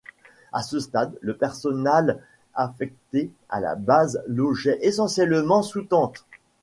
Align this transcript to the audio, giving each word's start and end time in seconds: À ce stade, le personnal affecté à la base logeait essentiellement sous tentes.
À 0.51 0.63
ce 0.63 0.79
stade, 0.79 1.13
le 1.21 1.35
personnal 1.37 2.23
affecté 2.55 3.29
à 3.49 3.59
la 3.59 3.75
base 3.75 4.23
logeait 4.27 4.79
essentiellement 4.81 5.61
sous 5.61 5.83
tentes. 5.83 6.25